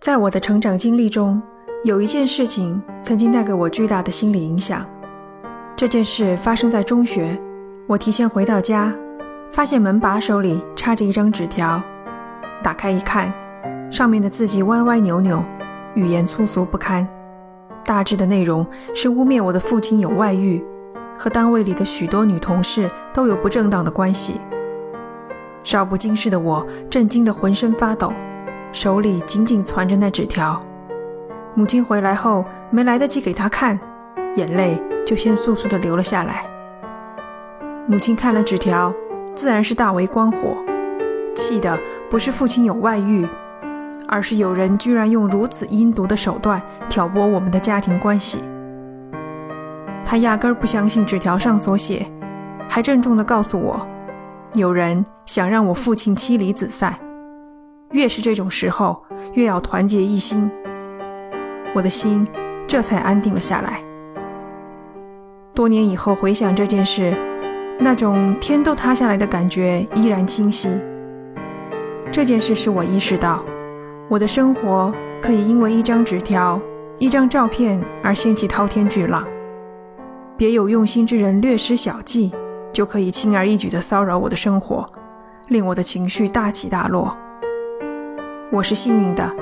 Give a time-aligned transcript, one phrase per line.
[0.00, 1.42] 在我的成长经历中，
[1.84, 4.82] 有一件事情曾经带给我巨大的心理影响。
[5.76, 7.38] 这件事发生在中学，
[7.86, 8.94] 我提前回到家，
[9.52, 11.82] 发现门把手里插着一张纸条，
[12.62, 13.30] 打开一看，
[13.90, 15.44] 上面的字迹歪歪扭扭，
[15.94, 17.06] 语言粗俗不堪，
[17.84, 20.64] 大致的内容是污蔑我的父亲有外遇，
[21.18, 24.40] 和单位里的许多女同事都有不正当的关系。
[25.62, 28.10] 少不经事的我震惊得浑身发抖，
[28.72, 30.60] 手里紧紧攥着那纸条。
[31.54, 33.78] 母亲回来后没来得及给他看，
[34.36, 34.82] 眼泪。
[35.06, 36.44] 就先簌簌地流了下来。
[37.88, 38.94] 母亲看了纸条，
[39.34, 40.56] 自然是大为光火，
[41.34, 41.76] 气的
[42.08, 43.26] 不是父亲有外遇，
[44.06, 48.44] 而是有人居然用如此阴毒的手段挑拨我们的家庭关系。
[50.04, 52.06] 他压根儿不相信纸条上所写，
[52.68, 53.84] 还郑重地告诉我，
[54.54, 56.94] 有人想让我父亲妻离子散，
[57.92, 59.02] 越是这种时候，
[59.34, 60.50] 越要团结一心。
[61.74, 62.26] 我的心
[62.66, 63.82] 这才安定了下来。
[65.54, 67.16] 多年以后回想这件事，
[67.78, 70.70] 那种天都塌下来的感觉依然清晰。
[72.12, 73.44] 这件事使我意识到，
[74.08, 76.60] 我的生活可以因为一张纸条、
[76.98, 79.26] 一张照片而掀起滔天巨浪。
[80.36, 82.32] 别有用心之人略施小计，
[82.72, 84.88] 就可以轻而易举地骚扰我的生活，
[85.48, 87.16] 令我的情绪大起大落。
[88.52, 89.36] 我是幸运的，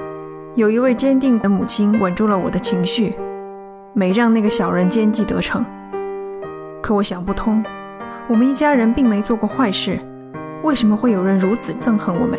[0.55, 3.19] 有一位坚定的母亲稳住了我的情绪，
[3.95, 5.65] 没让那个小人奸计得逞。
[6.83, 7.65] 可我想不通，
[8.29, 9.99] 我们一家人并没做过坏事，
[10.63, 12.39] 为什么会有人如此憎恨我们？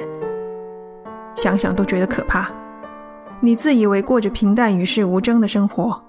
[1.34, 2.52] 想想都觉得可怕。
[3.40, 6.00] 你自以为过着平淡与世无争的生活，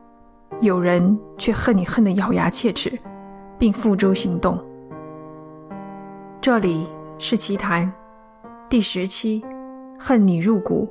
[0.60, 2.92] 有人却恨你恨得咬牙切齿，
[3.58, 4.62] 并付诸行动。
[6.38, 7.90] 这里是奇谈
[8.68, 9.42] 第十期，
[10.02, 10.90] 恨你入骨。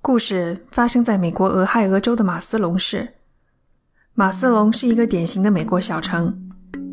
[0.00, 3.06] 故事发生在美国俄亥俄州的马斯隆市。
[4.14, 6.50] 马斯隆是一个典型的美国小城，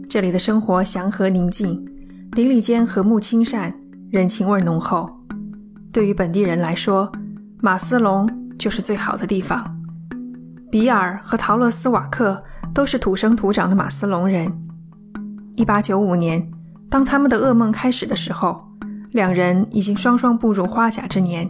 [0.10, 1.86] 这里的生活祥和宁静，
[2.34, 3.74] 邻里间和睦亲善，
[4.12, 5.10] 人情味浓厚。
[5.94, 7.10] 对于本地人来说，
[7.62, 8.30] 马斯隆
[8.60, 9.81] 就是最好的地方。
[10.70, 12.44] 比尔和陶乐斯瓦克
[12.74, 14.52] 都是土生土长的马斯隆人。
[15.66, 16.52] 1895年，
[16.90, 18.68] 当他们的噩梦开始的时候，
[19.12, 21.48] 两人已经双双步入花甲之年。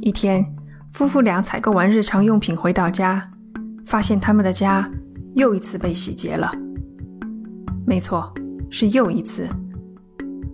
[0.00, 0.44] 一天，
[0.92, 3.28] 夫妇俩采购完日常用品回到家，
[3.84, 4.88] 发现他们的家
[5.34, 6.52] 又一次被洗劫了。
[7.84, 8.32] 没错，
[8.70, 9.48] 是又一次。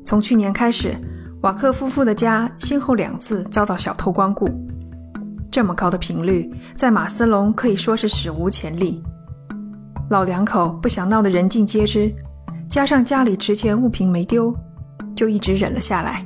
[0.03, 0.95] 从去年开始，
[1.43, 4.49] 瓦克夫妇的家先后两次遭到小偷光顾，
[5.51, 9.03] 这么高的频率，在马斯隆可以说是史无前例。
[10.09, 12.11] 老两口不想闹得人尽皆知，
[12.69, 14.55] 加上家里值钱物品没丢，
[15.17, 16.23] 就一直忍了下来。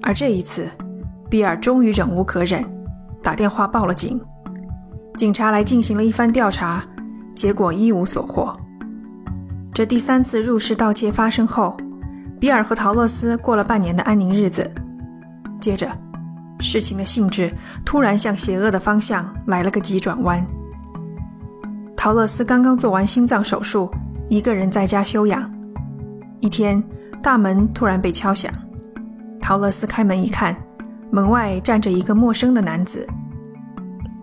[0.00, 0.70] 而这一次，
[1.28, 2.64] 比尔终于忍无可忍，
[3.20, 4.20] 打电话报了警。
[5.16, 6.84] 警察来进行了一番调查，
[7.34, 8.56] 结果一无所获。
[9.74, 11.76] 这第三次入室盗窃发生后，
[12.38, 14.70] 比尔和陶乐斯过了半年的安宁日子。
[15.60, 15.90] 接着，
[16.60, 17.52] 事情的性质
[17.84, 20.46] 突然向邪恶的方向来了个急转弯。
[21.96, 23.90] 陶乐斯刚刚做完心脏手术，
[24.30, 25.52] 一个人在家休养。
[26.38, 26.80] 一天，
[27.20, 28.48] 大门突然被敲响，
[29.40, 30.56] 陶乐斯开门一看。
[31.10, 33.04] 门外站着一个陌生的男子，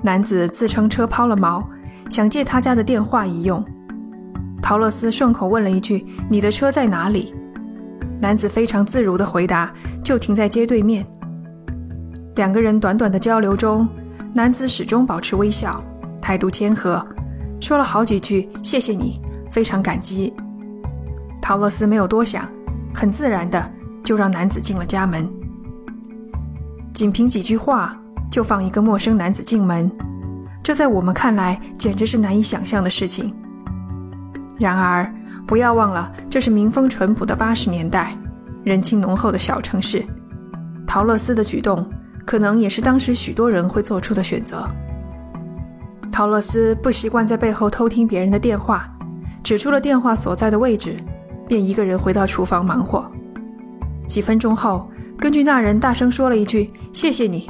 [0.01, 1.61] 男子自称车抛了锚，
[2.09, 3.61] 想借他家的电话一用。
[4.61, 7.35] 陶乐斯顺口问了一句：“你的车在哪里？”
[8.21, 9.69] 男子非常自如地回答
[10.01, 11.05] ：“就停在街对面。”
[12.37, 13.85] 两个人短短的交流中，
[14.33, 15.83] 男子始终保持微笑，
[16.21, 17.05] 态度谦和，
[17.59, 19.19] 说了好几句“谢谢你，
[19.57, 20.31] 非常感激”。
[21.41, 22.47] 陶乐斯没有多想，
[22.93, 23.73] 很自然的
[24.03, 25.27] 就让男子进了家门。
[26.93, 29.91] 仅凭几句话就放一个陌生男子进门，
[30.61, 33.35] 这在我们看来简直是难以想象的事情。
[34.59, 35.11] 然而，
[35.47, 38.15] 不要忘了，这是民风淳朴的八十年代，
[38.63, 40.05] 人情浓厚的小城市。
[40.85, 41.89] 陶乐斯的举动，
[42.27, 44.67] 可能也是当时许多人会做出的选择。
[46.11, 48.87] 陶乐斯不习惯在背后偷听别人的电话，
[49.47, 50.97] 指出了电话所在的位置，
[51.47, 53.09] 便一个人回到厨房忙活。
[54.05, 54.91] 几分钟后。
[55.17, 57.49] 根据那人大声说了一句“谢谢你”，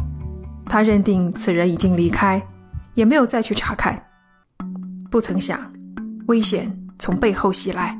[0.69, 2.41] 他认定此人已经离开，
[2.93, 4.01] 也没有再去查看。
[5.09, 5.59] 不曾想，
[6.27, 7.99] 危险从背后袭来。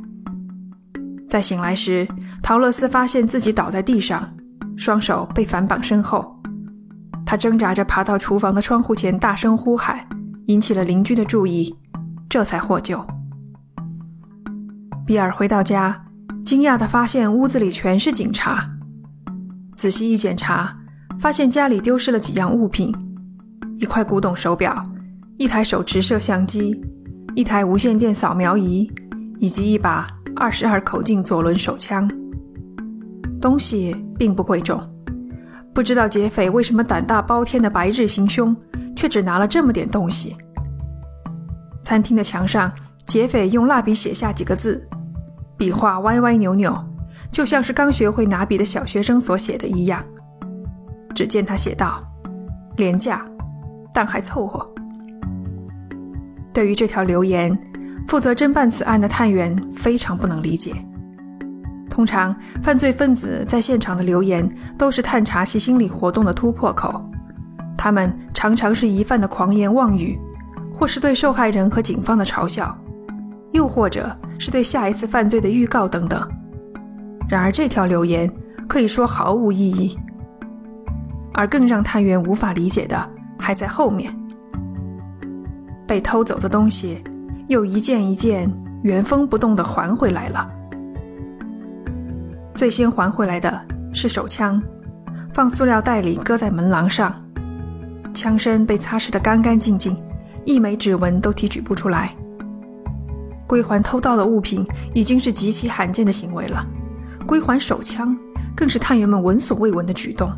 [1.28, 2.08] 在醒来时，
[2.44, 4.32] 陶乐斯发现自己倒在地上，
[4.78, 6.40] 双手被反绑身后。
[7.26, 10.08] 他挣扎着爬到厨房的窗户前，大声呼喊，
[10.46, 11.76] 引起了邻居的注意，
[12.30, 13.04] 这才获救。
[15.08, 16.04] 比尔回到家。
[16.44, 18.70] 惊讶地发现屋子里全是警察。
[19.76, 20.78] 仔细一检查，
[21.20, 22.94] 发现家里丢失了几样物品：
[23.78, 24.82] 一块古董手表，
[25.38, 26.82] 一台手持摄像机，
[27.36, 28.90] 一台无线电扫描仪，
[29.40, 32.10] 以及一把二十二口径左轮手枪。
[33.42, 34.82] 东西并不贵重，
[35.74, 38.56] 不知道劫匪为什么胆大包天的白日行凶，
[38.96, 40.36] 却只拿了这么点东西。
[41.82, 42.72] 餐厅的墙上，
[43.06, 44.88] 劫匪用蜡笔写下几个字，
[45.58, 46.78] 笔画歪歪扭扭，
[47.32, 50.04] 就像是刚学会拿笔的小学生所写的一样。
[51.16, 52.04] 只见他写道
[52.78, 53.26] ：“廉价，
[53.92, 54.70] 但还凑合。”
[56.54, 57.58] 对于这条留言，
[58.08, 60.74] 负责侦办此案的探员非常不能理解。
[61.90, 67.04] 通常，犯罪分子在现场的留言都是探查其心理活动的突破口。
[67.76, 70.20] 他们常常是疑犯的狂言妄语，
[70.72, 72.78] 或是对受害人和警方的嘲笑，
[73.52, 76.30] 又或者是对下一次犯罪的预告等等。
[77.30, 78.32] 然而，这条留言
[78.68, 79.98] 可以说毫无意义。
[81.34, 84.12] 而更让探员无法理解的还在后面：
[85.86, 87.04] 被偷走的东西
[87.48, 88.52] 又一件一件
[88.82, 90.50] 原封不动地还回来了。
[92.56, 94.60] 最先还回来的是手枪，
[95.32, 97.14] 放塑料袋里搁在门廊上，
[98.16, 99.96] 枪身被擦拭得干干净净，
[100.44, 102.16] 一枚指纹都提取不出来。
[103.48, 106.64] 归还偷盗的物品已经是极其罕见的行为了，
[107.26, 108.16] 归还手枪
[108.56, 110.32] 更是探员们闻所未闻的举动。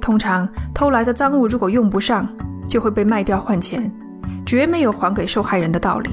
[0.00, 2.28] 通常偷来的赃物如果用不上，
[2.68, 3.90] 就会被卖掉换钱，
[4.44, 6.10] 绝没有还给受害人的道理。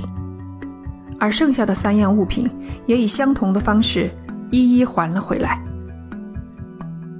[1.19, 2.47] 而剩下的三样物品
[2.85, 4.09] 也以相同的方式。
[4.51, 5.62] 一一还了回来。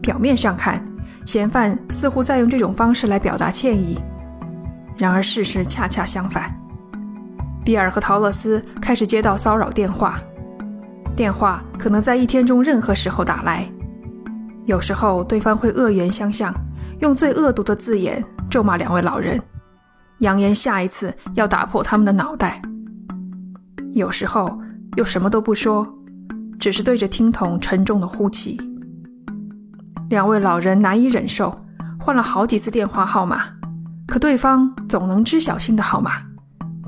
[0.01, 0.83] 表面上看，
[1.25, 4.00] 嫌犯似乎在用这种方式来表达歉意，
[4.98, 6.51] 然而事实恰恰相反。
[7.69, 10.19] 比尔和陶乐斯开始接到骚扰电话，
[11.16, 13.63] 电话可能在一天中任何时候打来。
[14.66, 16.51] 有时候对方会恶言相向，
[17.00, 19.39] 用最恶毒的字眼咒骂两位老人，
[20.18, 22.60] 扬言下一次要打破他们的脑袋。
[23.92, 24.60] 有时候
[24.98, 25.88] 又什么都不说。
[26.60, 28.60] 只是对着听筒沉重的呼气。
[30.10, 31.56] 两位老人难以忍受，
[32.00, 33.44] 换了好几次电话号码，
[34.07, 36.13] 可对方总能知晓新的号码，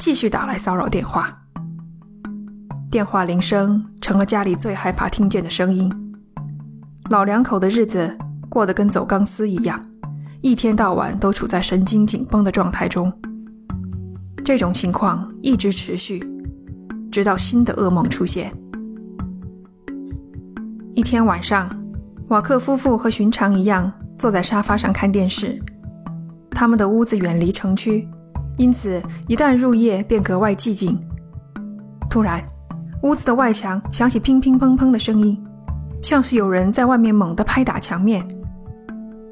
[0.01, 1.43] 继续打来骚扰电话。
[2.89, 5.93] 电话铃声成了家里最害怕听见的声音。
[7.11, 8.17] 老两口的日子
[8.49, 9.79] 过得跟走钢丝一样，
[10.41, 13.13] 一天到晚都处在神经紧绷的状态中。
[14.43, 16.27] 这种情况一直持续，
[17.11, 18.51] 直到新的噩梦出现。
[20.93, 21.69] 一天晚上，
[22.29, 25.61] 瓦克夫妇和寻常一样坐在沙发上看电视。
[26.49, 28.09] 他们的屋子远离城区，
[28.61, 30.95] 因此一旦入夜便格外寂静。
[32.07, 32.39] 突然，
[33.01, 35.43] 屋子的外墙响起乒乒乓乓的声音，
[36.03, 38.23] 像是有人在外面猛地拍打墙面。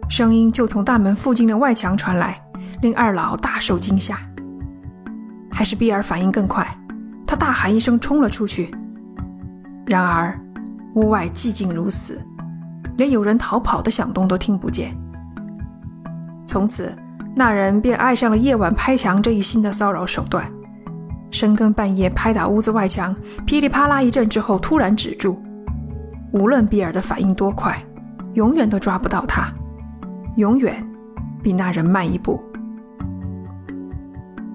[0.10, 2.42] 声音就从大门附近的外墙传来，
[2.82, 4.18] 令二老大受惊吓。
[5.52, 6.68] 还是比尔反应更快，
[7.28, 8.74] 他大喊一声冲了出去。
[9.86, 10.36] 然而。
[10.96, 12.20] 屋外寂静如死，
[12.98, 14.98] 连有人逃跑的响动都听不见。
[16.48, 16.92] 从此，
[17.40, 20.44] 那人便爱上了夜晚拍墙这一新的骚扰手段。
[21.32, 23.16] 深更半夜拍打屋子外墙，
[23.46, 25.42] 噼里啪啦一阵之后突然止住。
[26.34, 27.82] 无论比尔的反应多快，
[28.34, 29.48] 永远都抓不到他，
[30.36, 30.86] 永远
[31.42, 32.44] 比那人慢一步。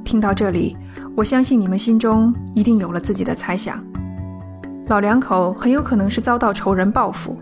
[0.04, 0.76] 听到这里，
[1.16, 3.82] 我相信你们心中一定有了自己的猜想。
[4.88, 7.40] 老两口很有可能是遭到仇人报复，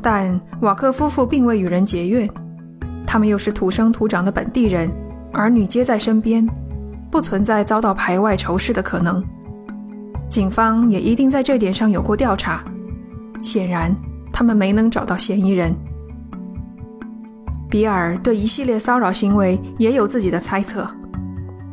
[0.00, 2.30] 但瓦克夫妇并未与人结怨，
[3.10, 4.90] 他们又是土生土长的本地人，
[5.32, 6.46] 儿女皆在身边，
[7.10, 9.24] 不存在遭到排外仇视的可能。
[10.28, 12.62] 警方也一定在这点上有过调查，
[13.42, 13.96] 显然
[14.30, 15.74] 他们没能找到嫌疑人。
[17.70, 20.86] 比尔对一系列骚扰行为也有自己的猜测，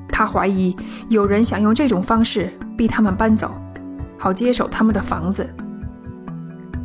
[0.07, 0.73] 他怀疑
[1.09, 3.51] 有人想用这种方式逼他们搬走。
[4.17, 5.53] 好接手他们的房子。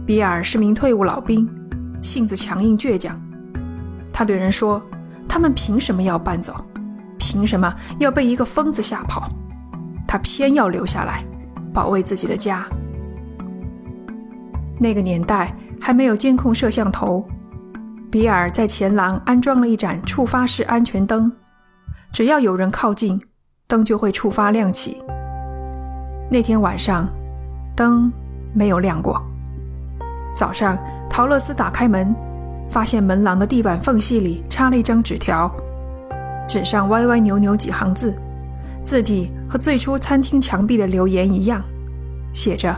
[0.05, 1.49] 比尔是名退伍老兵，
[2.03, 3.17] 性子强硬倔强。
[4.21, 4.83] 他对人说
[5.27, 6.55] ：“他们凭什么要搬走？
[7.19, 9.27] 凭什么要被一个疯子吓跑？
[10.07, 11.25] 他偏要留下来，
[11.73, 12.67] 保卫自己的家。”
[14.79, 17.27] 那个年代还没有监控摄像头，
[18.11, 21.33] 比尔在前廊安装了一盏触发式安全灯，
[22.13, 23.19] 只要有人靠近，
[23.67, 25.03] 灯就会触发亮起。
[26.31, 27.09] 那天晚上。
[27.75, 28.13] 灯
[28.53, 29.25] 没有亮过。
[30.35, 30.77] 早上，
[31.09, 32.15] 陶乐斯打开门，
[32.71, 35.51] 发现门廊的地板缝隙里插了一张纸条，
[36.49, 38.15] 纸上歪歪扭扭几行字，
[38.85, 41.63] 字体和最初餐厅墙壁的留言一样，
[42.33, 42.73] 写着：“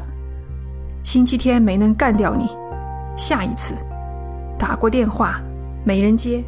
[1.04, 2.48] 星期天没能干掉你，
[3.16, 3.74] 下一次
[4.58, 5.40] 打过电话
[5.84, 6.42] 没人接。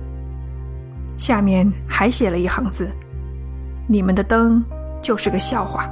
[1.16, 2.88] 下面还写了一行字
[3.86, 4.64] ：“你们的灯
[5.02, 5.88] 就是个笑话。”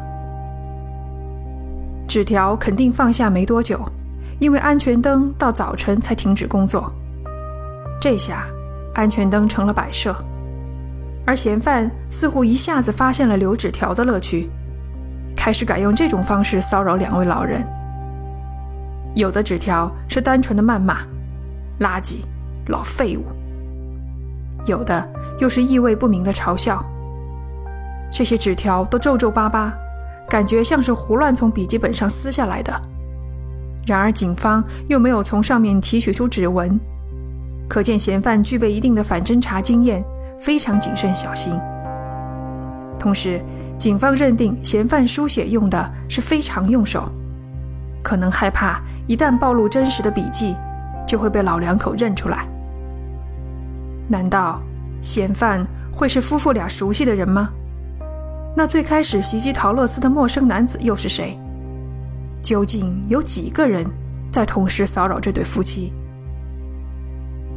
[2.08, 3.78] 纸条肯定放下没多久，
[4.40, 6.90] 因为安全灯到早晨才停止工作。
[8.02, 8.44] 这下
[8.96, 10.12] 安全灯成了摆设，
[11.24, 14.50] 而嫌犯似乎一下子发现了留纸条的乐趣，
[15.36, 17.64] 开始改用这种方式骚扰两位老人。
[19.14, 20.96] 有的纸条是单纯的谩骂，
[21.78, 22.24] 垃圾、
[22.66, 23.22] 老废物；
[24.66, 26.84] 有的又是意味不明的嘲笑。
[28.10, 29.72] 这些纸条都皱皱巴巴。
[30.28, 32.72] 感觉像是胡乱从笔记本上撕下来的，
[33.86, 36.80] 然而警方又没有从上面提取出指纹，
[37.72, 40.04] 可见嫌犯具备一定的反侦查经验，
[40.38, 41.58] 非常谨慎小心。
[42.98, 43.42] 同时，
[43.78, 47.10] 警方认定嫌犯书写用的是非常用手，
[48.04, 50.54] 可能害怕一旦暴露真实的笔迹，
[51.08, 52.46] 就会被老两口认出来。
[54.06, 54.60] 难道
[55.00, 57.48] 嫌犯会是夫妇俩熟悉的人吗？
[58.54, 61.38] 那最开始袭击陶乐斯的陌生男子又是谁？
[62.42, 63.82] 究竟有几个人
[64.30, 65.90] 在同时骚扰这对夫妻？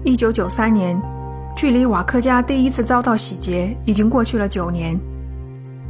[0.08, 1.02] 一九九三年，
[1.58, 4.96] 距离瓦克家第一次遭到洗劫已经过去了九年。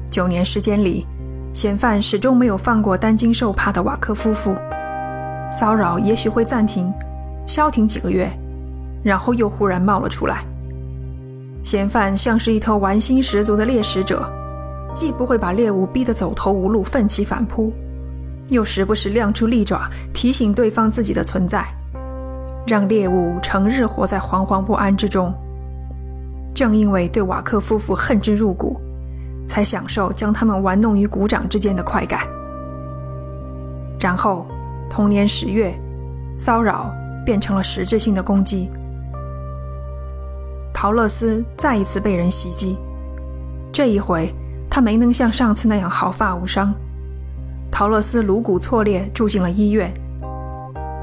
[0.10, 1.06] 九年时间里，
[1.54, 4.56] 嫌犯始终没有放过担惊受怕的瓦克夫妇。
[5.52, 6.90] 骚扰也许会暂停、
[7.46, 8.32] 消停几个月，
[9.04, 10.46] 然后又忽然冒了出来。
[11.62, 14.32] 嫌犯像是一头玩心十足的猎食者。
[14.94, 17.74] 既不会把猎物逼得走投无路、奋起反扑，
[18.48, 21.68] 又时不时亮出利爪提醒对方自己的存在，
[22.66, 25.34] 让猎物成日活在惶惶不安之中。
[26.54, 28.80] 正因为对瓦克夫妇恨之入骨，
[29.48, 32.22] 才享受将他们玩弄于股掌之间的快感。
[34.00, 34.46] 然后，
[34.90, 35.74] 同年十月，
[36.38, 36.94] 骚扰
[37.26, 38.70] 变成了实质性的攻击。
[40.74, 42.78] 陶乐斯再一次被人袭击，
[43.72, 44.34] 这一回。
[44.68, 46.74] 他没能像上次那样毫发无伤，
[47.72, 49.90] 陶乐斯颅骨错裂，住进了医院。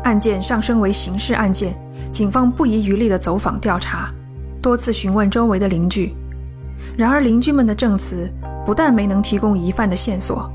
[0.05, 1.75] 案件上升为刑事案件，
[2.11, 4.13] 警方不遗余力地走访调查，
[4.61, 6.15] 多次询问周围的邻居。
[6.97, 8.31] 然而，邻居们的证词
[8.67, 10.51] 不但没能提供疑犯的线索，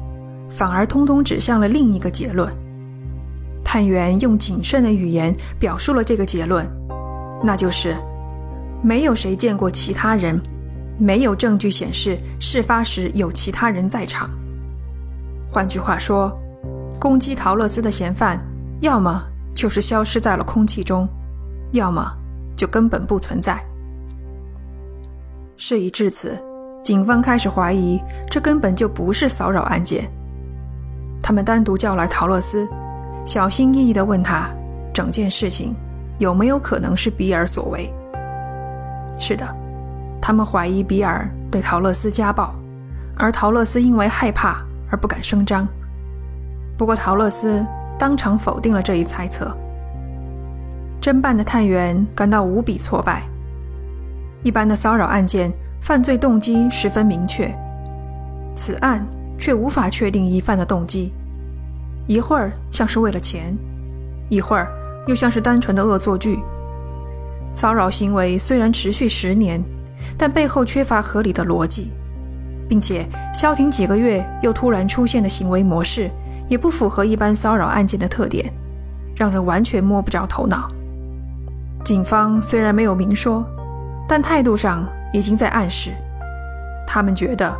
[0.50, 2.54] 反而通通指向了另一个结论。
[3.64, 6.70] 探员用谨慎的语言表述了这个结论，
[7.44, 7.96] 那就是：
[8.82, 10.40] 没有谁见过其他人。
[11.00, 14.30] 没有证据显示事发时有其他人在场。
[15.48, 16.36] 换句话说，
[17.00, 18.44] 攻击陶乐斯的嫌犯，
[18.82, 19.24] 要么
[19.58, 21.10] 就是消失在了空气中，
[21.72, 22.08] 要么
[22.56, 23.60] 就根本不存在。
[25.58, 26.38] 事已至此，
[26.84, 28.00] 警方开始怀疑
[28.30, 30.08] 这根本就不是骚扰案件。
[31.24, 32.70] 他们单独叫来陶乐斯，
[33.26, 34.48] 小心翼翼地问他，
[34.94, 35.76] 整件事情
[36.20, 37.92] 有没有可能是比尔所为？
[39.20, 39.44] 是的。
[40.22, 42.54] 他们怀疑比尔对陶乐斯家暴，
[43.18, 45.68] 而陶乐斯因为害怕而不敢声张。
[46.78, 47.66] 不过陶乐斯
[47.98, 49.56] 当场否定了这一猜测。
[51.02, 53.24] 侦办的探员感到无比挫败。
[54.44, 57.54] 一般的骚扰案件，犯罪动机十分明确，
[58.54, 59.06] 此案
[59.38, 61.14] 却无法确定疑犯的动机。
[62.08, 63.58] 一会儿像是为了钱，
[64.30, 64.68] 一会儿
[65.08, 66.40] 又像是单纯的恶作剧。
[67.54, 69.64] 骚扰行为虽然持续十年。
[70.16, 71.92] 但背后缺乏合理的逻辑，
[72.68, 76.10] 并且消停几个月又突然出现的行为模式，
[76.48, 78.52] 也不符合一般骚扰案件的特点，
[79.16, 80.70] 让人完全摸不着头脑。
[81.84, 83.46] 警方虽然没有明说，
[84.08, 85.92] 但态度上已经在暗示，
[86.86, 87.56] 他们觉得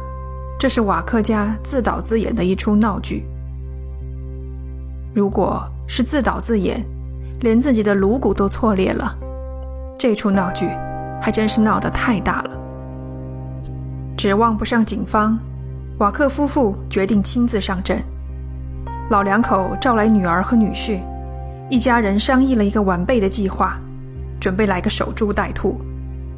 [0.60, 3.26] 这是瓦克家自导自演的一出闹剧。
[5.14, 6.86] 如果是自导自演，
[7.42, 9.18] 连自己的颅骨都错裂了，
[9.98, 10.70] 这出闹剧。
[11.20, 12.52] 还真是闹得太大了。
[14.16, 15.38] 指望不上警方，
[15.98, 18.02] 瓦克夫妇决定亲自上阵。
[19.10, 21.00] 老两口召来女儿和女婿，
[21.70, 23.78] 一家人商议了一个完备的计划，
[24.40, 25.80] 准备来个守株待兔，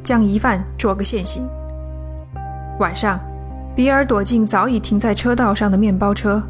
[0.04, 1.48] 将疑犯捉个现行。
[2.78, 3.18] 晚上，
[3.74, 6.40] 比尔躲进早已停在车道上的面包车，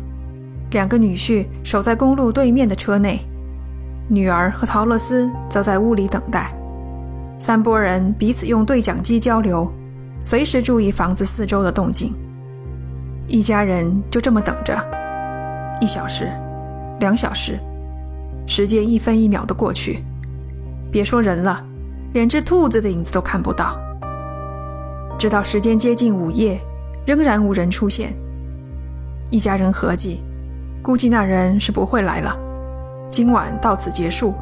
[0.72, 3.20] 两个女婿守在公路对面的车内，
[4.08, 6.54] 女儿和陶乐斯则在屋里等待。
[7.38, 9.72] 三拨人彼此用对讲机交流，
[10.20, 12.12] 随时注意房子四周的动静。
[13.26, 14.76] 一家人就这么等着，
[15.80, 16.30] 一小时，
[17.00, 17.58] 两小时，
[18.46, 20.04] 时间一分一秒的过去，
[20.92, 21.64] 别说人了，
[22.12, 23.80] 连只兔子的影子都看不到。
[25.18, 26.60] 直到时间接近午夜，
[27.06, 28.12] 仍然无人出现。
[29.30, 30.22] 一家人合计，
[30.82, 32.38] 估计那人是不会来了，
[33.08, 34.34] 今晚到此结束，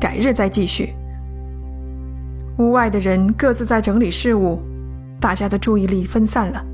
[0.00, 0.94] 改日再继续。
[2.58, 4.62] 屋外的人各自在整理事务，
[5.20, 6.64] 大家的注意力分散了。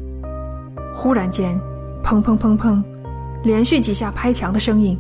[0.95, 1.61] 忽然间，
[2.03, 2.83] 砰砰砰砰，
[3.45, 4.99] 连续几下拍墙的声音。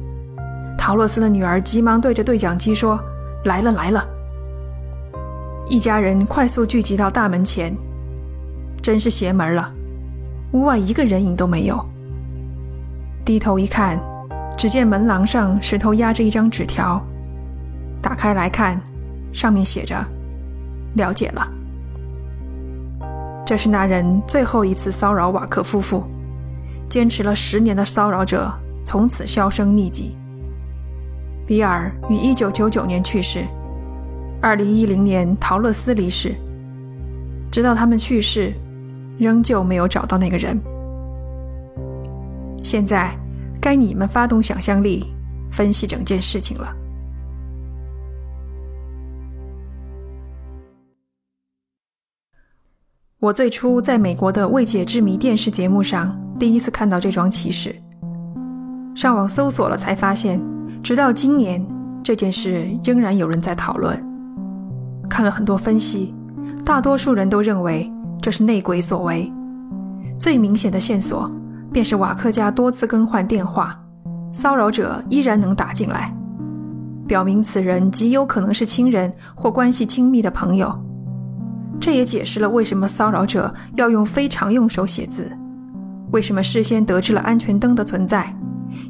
[0.79, 2.99] 陶乐斯的女儿急忙对着对讲机说
[3.45, 4.07] ：“来了，来了！”
[5.67, 7.75] 一家人快速聚集到大门前，
[8.83, 9.73] 真是邪门了。
[10.53, 11.83] 屋外一个人影都没有。
[13.25, 13.99] 低头一看，
[14.57, 17.03] 只见门廊上石头压着一张纸条，
[18.03, 18.79] 打开来看，
[19.33, 19.97] 上面写着。
[20.97, 21.51] 了解了，
[23.45, 26.05] 这是那人最后一次骚扰瓦克夫妇，
[26.95, 28.49] 坚持了十年的骚扰者
[28.85, 30.17] 从此销声匿迹。
[31.45, 33.41] 比尔于1999年去世
[34.41, 36.37] ，2010年陶乐斯离世，
[37.51, 38.53] 直到他们去世，
[39.19, 40.57] 仍旧没有找到那个人。
[42.63, 43.11] 现在
[43.61, 45.17] 该你们发动想象力，
[45.51, 46.73] 分析整件事情了。
[53.25, 57.75] 我最初在美国的未解之谜电视节目上第一次看到这桩奇事，
[58.95, 60.39] 上网搜索了才发现，
[60.83, 61.67] 直到今年
[62.03, 63.99] 这件事仍然有人在讨论。
[65.09, 66.15] 看了很多分析，
[66.67, 67.91] 大多数人都认为
[68.21, 69.33] 这是内鬼所为。
[70.21, 71.31] 最明显的线索
[71.73, 73.75] 便是瓦克家多次更换电话，
[74.35, 76.15] 骚扰者依然能打进来，
[77.09, 80.84] 表明此人极有可能是亲人或关系亲密的朋友。
[81.81, 85.31] 这也解释了为什么骚扰者要用非常用手写字，
[86.13, 88.35] 为什么事先得知了安全灯的存在，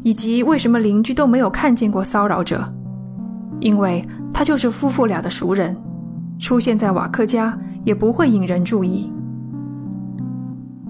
[0.03, 2.73] 以及为什么邻居都没有看见过骚扰者。
[3.61, 5.77] 因为他就是夫妇俩的熟人，
[6.39, 9.13] 出现在瓦克家也不会引人注意。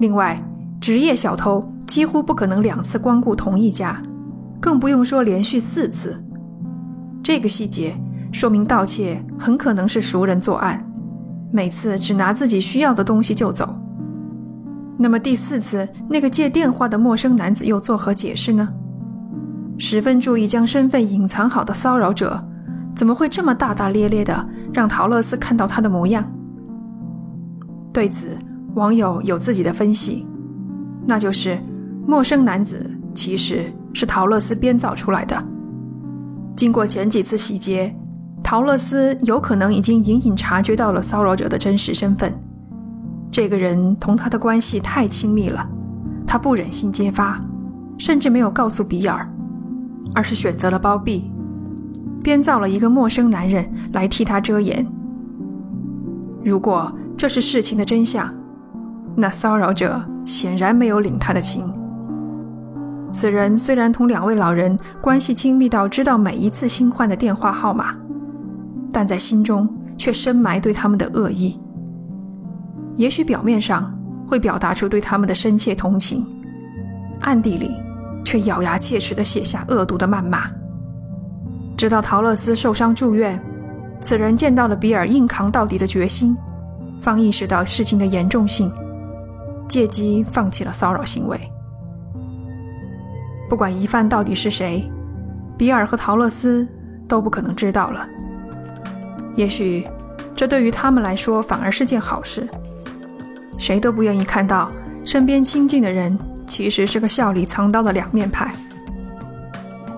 [0.01, 0.37] 另外，
[0.81, 4.03] 职业小偷几乎不可能两次光顾同一家，
[4.61, 6.23] 更不用说连续四次。
[7.23, 7.95] 这个细节
[8.33, 10.85] 说明盗窃很可能是熟人作案。
[11.55, 13.79] 每次只拿自己需要的东西就走。
[14.99, 18.69] 那么第四次那个借电话的陌生男子又作何解释呢？
[19.79, 22.45] 十分注意将身份隐藏好的骚扰者，
[22.93, 26.29] 怎么会这么大大咧咧的让陶乐斯看到他的模样？
[27.93, 28.37] 对此，
[28.75, 30.27] 网友有自己的分析，
[31.07, 31.57] 那就是
[32.05, 35.41] 陌生男子其实是陶乐斯编造出来的。
[36.57, 37.95] 经过前几次洗劫。
[38.45, 42.33] 陶乐斯有可能已经隐隐察觉到了骚扰者的真实身份，
[43.33, 45.67] 这个人同他的关系太亲密了，
[46.27, 47.41] 他不忍心揭发，
[47.99, 49.27] 甚至没有告诉比尔，
[50.15, 51.33] 而是选择了包庇，
[52.23, 54.87] 编造了一个陌生男人来替他遮掩。
[56.45, 58.33] 如果这是事情的真相，
[59.17, 61.73] 那骚扰者显然没有领他的情。
[63.11, 67.97] 此人虽然同两位老人关系亲密到知道每一次新换的电话号码。
[68.95, 71.61] 但在心中却深埋对他们的恶意。
[72.95, 73.93] 也许表面上
[74.25, 76.25] 会表达出对他们的深切同情，
[77.23, 77.73] 暗地里
[78.25, 80.49] 却咬牙切齿地写下恶毒的谩骂。
[81.77, 83.43] 直到陶乐斯受伤住院，
[84.01, 86.37] 此人见到了比尔硬扛到底的决心，
[87.01, 88.71] 方意识到事情的严重性，
[89.69, 91.37] 借机放弃了骚扰行为。
[93.49, 94.89] 不管疑犯到底是谁，
[95.59, 96.69] 比尔和陶乐斯
[97.09, 98.09] 都不可能知道了。
[99.37, 99.87] 也许，
[100.35, 102.49] 这对于他们来说反而是件好事。
[103.59, 104.71] 谁都不愿意看到
[105.05, 108.53] 身边亲近的人其实是个笑里藏刀的两面派。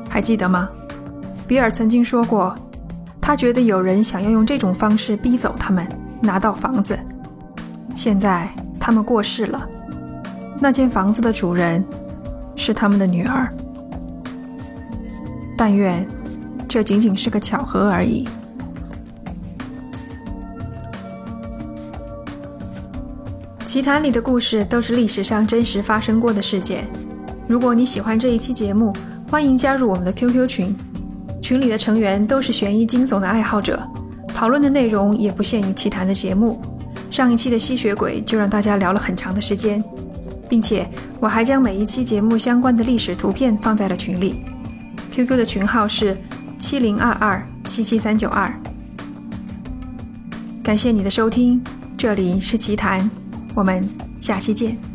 [0.08, 0.68] 还记得吗？
[1.46, 2.56] 比尔曾经说过，
[3.20, 5.86] 他觉得有人想要用这种方式逼走他们，
[6.22, 6.98] 拿到房子。
[7.94, 8.48] 现在
[8.80, 9.68] 他们过世了，
[10.60, 11.84] 那间房子的主人
[12.56, 13.48] 是他们的女儿。
[15.56, 16.06] 但愿
[16.68, 18.28] 这仅仅是个巧合而已。
[23.66, 26.84] 奇谈里的故事都是历史上真实发生过的事件。
[27.48, 28.94] 如果你喜欢这一期节目，
[29.28, 30.76] 欢迎加入我们的 QQ 群，
[31.42, 33.82] 群里的成员都是悬疑惊悚的爱好者，
[34.28, 36.62] 讨论的内容也不限于奇谈的节目。
[37.10, 39.82] 上一期的吸血鬼就让大家聊了很长的时间，
[40.48, 44.44] 并且我还将每一期节目相关的历史图片放在了群里。
[45.10, 46.16] QQ 的群号是
[46.56, 48.48] 七零二二七七三九二。
[50.62, 51.60] 感谢你的收听，
[51.96, 53.10] 这里是奇谈。
[53.56, 53.82] 我们
[54.20, 54.85] 下期见。